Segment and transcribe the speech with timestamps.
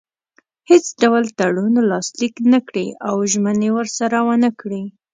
[0.69, 4.83] هیڅ ډول تړون لاسلیک نه کړي او ژمنې ورسره ونه کړي.